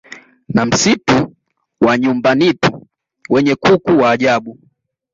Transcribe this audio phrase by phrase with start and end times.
[0.47, 1.35] na Msitu
[1.81, 2.87] wa Nyumbanitu
[3.29, 4.59] wenye kuku wa ajabu